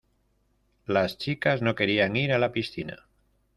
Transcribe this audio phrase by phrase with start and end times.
[0.87, 3.05] Las chicas no querían ir a la piscina.